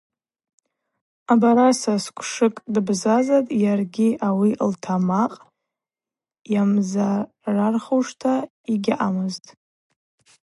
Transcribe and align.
Абараса 1.31 1.93
сквшыкӏ 2.03 2.61
дбзазатӏ, 2.73 3.55
йаргьи 3.63 4.09
ауи 4.27 4.51
лтамакъ 4.71 5.39
йамзарархушта 6.53 8.33
йгьаъамызтӏ. 8.73 9.49